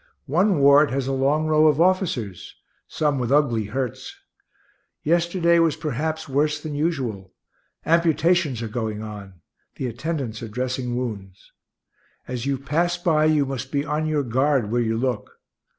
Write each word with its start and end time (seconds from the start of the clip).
One 0.25 0.57
ward 0.57 0.89
has 0.89 1.05
a 1.05 1.11
long 1.13 1.45
row 1.45 1.67
of 1.67 1.79
officers, 1.79 2.55
some 2.87 3.19
with 3.19 3.31
ugly 3.31 3.65
hurts. 3.65 4.15
Yesterday 5.03 5.59
was 5.59 5.75
perhaps 5.75 6.27
worse 6.27 6.59
than 6.59 6.73
usual: 6.73 7.33
amputations 7.85 8.63
are 8.63 8.67
going 8.67 9.03
on; 9.03 9.41
the 9.75 9.85
attendants 9.85 10.41
are 10.41 10.49
dressing 10.49 10.97
wounds. 10.97 11.51
As 12.27 12.47
you 12.47 12.57
pass 12.57 12.97
by 12.97 13.25
you 13.25 13.45
must 13.45 13.71
be 13.71 13.85
on 13.85 14.07
your 14.07 14.23
guard 14.23 14.71
where 14.71 14.81
you 14.81 14.97
look. 14.97 15.39